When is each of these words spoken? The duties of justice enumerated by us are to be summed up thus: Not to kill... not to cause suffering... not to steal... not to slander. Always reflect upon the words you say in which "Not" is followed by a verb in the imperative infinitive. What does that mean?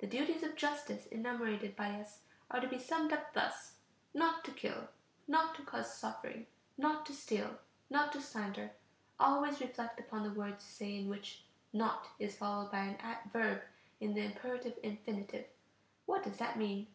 The 0.00 0.08
duties 0.08 0.42
of 0.42 0.56
justice 0.56 1.06
enumerated 1.06 1.76
by 1.76 1.90
us 2.00 2.22
are 2.50 2.58
to 2.58 2.66
be 2.66 2.80
summed 2.80 3.12
up 3.12 3.34
thus: 3.34 3.76
Not 4.12 4.44
to 4.44 4.50
kill... 4.50 4.88
not 5.28 5.54
to 5.54 5.62
cause 5.64 5.94
suffering... 5.94 6.48
not 6.76 7.06
to 7.06 7.12
steal... 7.14 7.56
not 7.88 8.12
to 8.14 8.20
slander. 8.20 8.72
Always 9.20 9.60
reflect 9.60 10.00
upon 10.00 10.24
the 10.24 10.34
words 10.36 10.64
you 10.64 10.70
say 10.72 10.96
in 10.96 11.08
which 11.08 11.44
"Not" 11.72 12.08
is 12.18 12.36
followed 12.36 12.72
by 12.72 12.98
a 13.00 13.28
verb 13.28 13.62
in 14.00 14.12
the 14.14 14.24
imperative 14.24 14.76
infinitive. 14.82 15.46
What 16.04 16.24
does 16.24 16.38
that 16.38 16.58
mean? 16.58 16.88